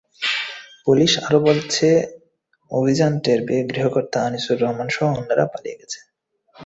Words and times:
Police 0.85 1.11
আরও 1.23 1.39
বলছে, 1.39 1.87
অভিযান 2.71 3.13
টের 3.19 3.39
পেয়ে 3.47 3.63
গৃহকর্তা 3.63 4.17
আনিসুর 4.25 4.57
রহমানসহ 4.61 5.05
অন্যরা 5.11 5.45
পালিয়ে 5.45 5.79
গেছেন। 5.79 6.03